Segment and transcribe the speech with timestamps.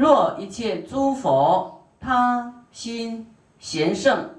[0.00, 3.26] 若一切诸佛他心
[3.58, 4.30] 贤圣，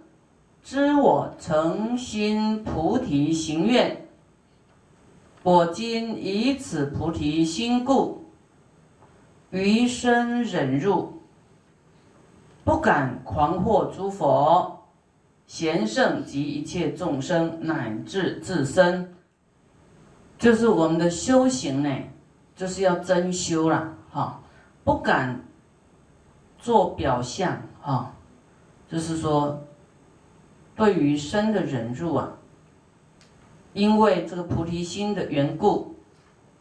[0.63, 4.07] 知我诚心菩提行愿，
[5.43, 8.25] 我今以此菩提心故，
[9.51, 11.21] 余生忍辱，
[12.63, 14.83] 不敢狂惑诸佛
[15.45, 19.13] 贤圣及一切众生，乃至自身。
[20.39, 21.95] 就是我们的修行呢，
[22.55, 24.41] 就是要真修了，哈，
[24.83, 25.39] 不敢
[26.61, 28.13] 做表象，啊，
[28.87, 29.61] 就是说，
[30.75, 32.31] 对于身的忍辱啊，
[33.73, 35.95] 因为这个菩提心的缘故，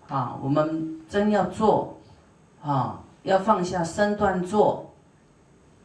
[0.09, 1.99] 啊，我们真要做，
[2.63, 4.91] 啊，要放下身段做，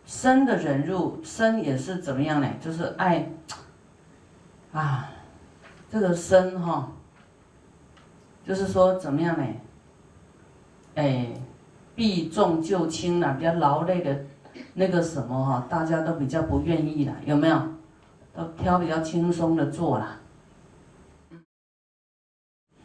[0.05, 2.49] 身的忍辱，身也是怎么样呢？
[2.61, 3.29] 就是爱，
[4.71, 5.11] 啊，
[5.91, 6.89] 这个身哈。
[8.45, 9.43] 就是说怎么样呢？
[10.93, 11.33] 哎，
[11.95, 14.25] 避重就轻了，比较劳累的，
[14.73, 17.61] 那个什么哈，大家都比较不愿意了，有没有？
[18.35, 20.19] 都挑比较轻松的做了。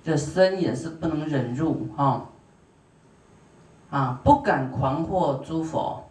[0.05, 2.29] 这身也是不能忍辱哈，
[3.91, 6.05] 啊，不敢狂惑诸佛、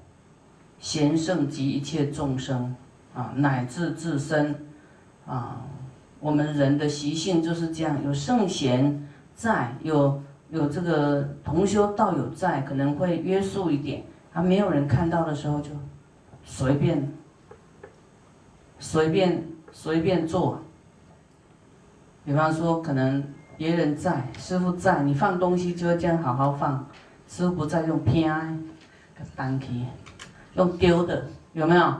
[0.77, 2.75] 贤圣及一切众生
[3.15, 4.67] 啊，乃至自身
[5.25, 5.61] 啊，
[6.19, 9.05] 我们人的习性就是这样，有圣贤。
[9.33, 14.03] 在有有这个同修道友在，可能会约束一点。
[14.31, 15.71] 还没有人看到的时候，就
[16.43, 17.11] 随便
[18.79, 20.61] 随便随便做。
[22.23, 23.23] 比方说，可能
[23.57, 26.87] 别人在，师傅在，你放东西就会这样好好放。
[27.27, 28.63] 师傅不在，用偏
[29.35, 29.85] 单起，
[30.55, 31.93] 用丢的，有没有？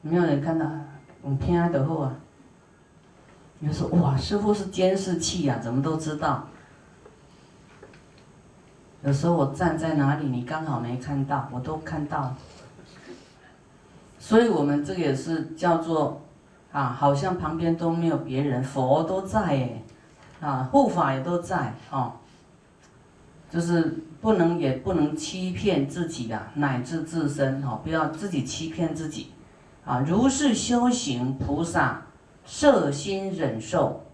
[0.00, 0.66] 没有人看到，
[1.24, 2.14] 用偏的货啊。
[3.58, 6.46] 你说哇，师傅是监视器呀，怎么都知道？
[9.04, 12.34] 有时候我站在哪里，你刚好没看到，我都看到。
[14.18, 16.22] 所以我们这个也是叫做
[16.72, 19.82] 啊，好像旁边都没有别人，佛都在哎，
[20.40, 22.14] 啊，护法也都在哦，
[23.50, 29.32] 就是不能也不能欺骗自己啊，乃至自身哦，不要自己欺骗自己
[29.84, 30.02] 啊。
[30.06, 32.00] 如是修行菩萨。
[32.46, 34.04] 摄心忍受，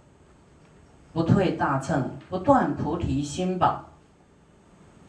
[1.12, 3.90] 不退大乘，不断菩提心宝。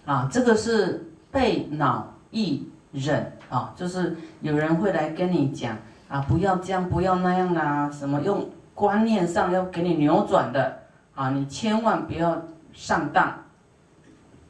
[0.06, 5.78] 啊，这个是背脑意忍啊，就是有人会来跟你讲
[6.10, 10.80] 啊，不要这样，不要那样啦，什么用观念上要给你扭转的
[11.16, 12.42] 啊，你千万不要
[12.74, 13.34] 上当。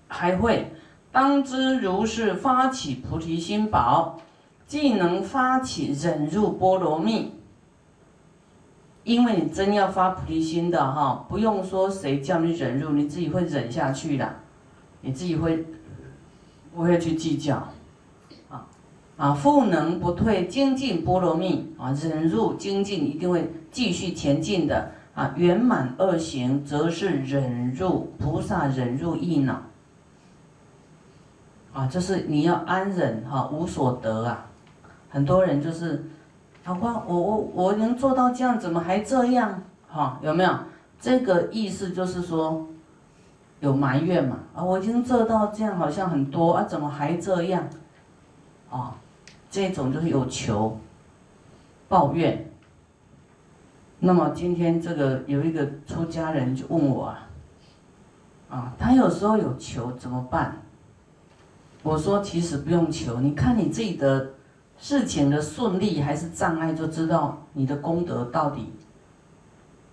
[0.07, 0.73] 还会
[1.11, 4.19] 当知如是发起菩提心宝，
[4.65, 7.33] 既能发起忍入波罗蜜。
[9.03, 14.35] 因为你真要发菩提心的哈，不用说谁叫你忍辱，你自己会忍下去的，
[15.01, 15.65] 你自己会
[16.73, 17.67] 不会去计较？
[18.49, 18.65] 啊
[19.17, 29.61] 啊，复能不退精进波罗蜜啊，忍辱精进一定会继续前进的啊，圆满二行则是忍辱菩萨忍辱意脑
[31.73, 34.45] 啊，就是你要安忍哈，无所得啊，
[35.09, 36.03] 很多人就是。
[36.63, 39.63] 好吧，我我我能做到这样，怎么还这样？
[39.89, 40.55] 哈，有没有
[40.99, 41.89] 这个意思？
[41.89, 42.67] 就是说
[43.61, 44.37] 有埋怨嘛？
[44.53, 47.63] 啊，我已经做到这样，好像很多啊，怎么还这样？
[48.69, 48.93] 啊，
[49.49, 50.77] 这种就是有求
[51.87, 52.51] 抱怨。
[53.99, 57.29] 那么今天这个有一个出家人就问我啊，
[58.49, 60.57] 啊，他有时候有求怎么办？
[61.83, 64.31] 我说其实不用求，你看你自己的。
[64.83, 68.73] 事情的顺利还是障碍，就知道你的功德到底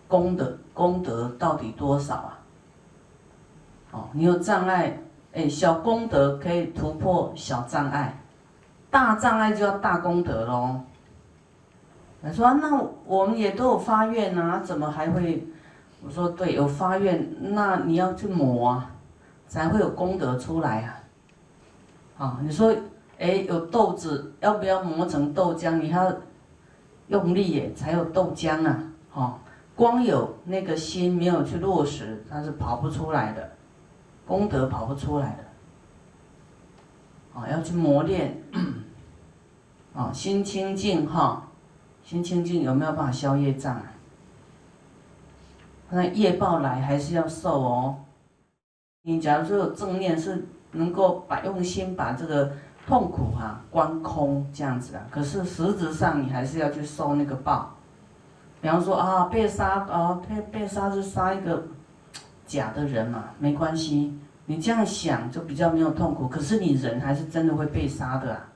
[0.07, 2.38] 功德功德到底多少啊？
[3.91, 4.99] 哦，你有障碍，
[5.33, 8.19] 哎，小功德可以突破小障碍，
[8.91, 10.81] 大障碍就要大功德喽。
[12.23, 15.47] 他说：“那我们也都有发愿啊，怎么还会？”
[16.05, 18.91] 我说：“对，有发愿，那你要去磨啊，
[19.47, 21.01] 才会有功德出来啊。”
[22.19, 22.75] 啊，你说。
[23.21, 25.73] 哎，有豆子，要不要磨成豆浆？
[25.73, 26.15] 你要
[27.09, 28.81] 用力耶，才有豆浆啊！
[29.11, 29.39] 哈，
[29.75, 33.51] 光有那个心没有去落实，它是跑不出来的，
[34.29, 35.41] 功德跑不出来的。
[37.41, 38.41] 啊，要去磨练，
[39.95, 41.49] 啊， 心清净哈，
[42.05, 43.85] 心清净有没有办法消业障啊？
[45.91, 47.97] 那业报来还是要受哦。
[49.03, 52.53] 你假如说有正念，是能够把用心把这个。
[52.87, 57.75] 痛苦哈，观空这样子啊，可是实质上你还是要去受那个报。
[58.63, 61.65] 比方说啊，被杀啊，被被杀是杀一个
[62.49, 66.27] 假的人嘛，没关系你这样想就比较没有痛苦。
[66.27, 68.49] 可是你人还是真的会被杀的啊，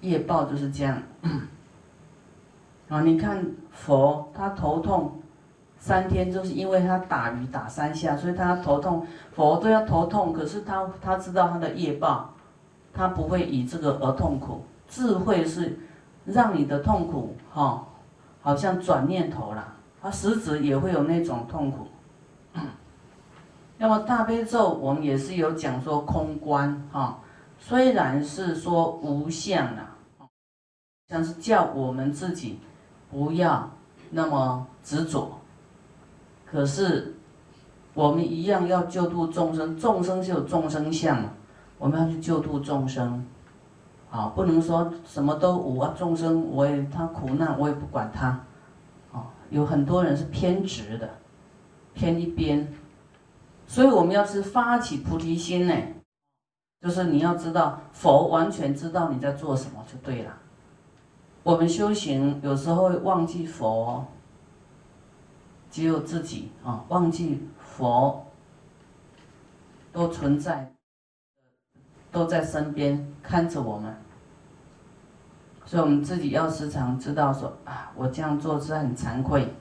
[0.00, 1.00] 业报就是这样。
[2.88, 5.20] 啊，你看佛他头痛
[5.78, 9.06] 三天，就是因为他打鱼打三下，所以他头痛。
[9.32, 12.32] 佛都要头痛，可是他他知道他的业报，
[12.94, 14.64] 他不会以这个而痛苦。
[14.88, 15.78] 智慧是
[16.24, 17.86] 让你的痛苦哈，
[18.40, 21.88] 好像转念头了，他实质也会有那种痛苦。
[23.78, 27.18] 那么大悲咒我们也是有讲说空观哈，
[27.58, 29.96] 虽然是说无相啊，
[31.08, 32.58] 像是叫我们自己
[33.10, 33.70] 不要
[34.10, 35.38] 那么执着，
[36.46, 37.14] 可是
[37.92, 41.22] 我们一样要救度众生，众生是有众生相，
[41.76, 43.26] 我们要去救度众生，
[44.10, 48.28] 啊，不能说什么都无啊，众生我也他苦难我也不管他，
[49.12, 51.10] 啊，有很多人是偏执的，
[51.92, 52.66] 偏一边。
[53.66, 55.74] 所以我们要是发起菩提心呢，
[56.80, 60.32] 就是你要知道佛完全知道你在做什么就对了。
[61.42, 64.04] 我们修行有时候会忘记佛，
[65.70, 68.26] 只有自己啊，忘记佛
[69.92, 70.74] 都存在，
[72.10, 73.94] 都在身边看着我们。
[75.64, 79.52] 所以我们自己要时常知道说啊，我这样做是很惭愧。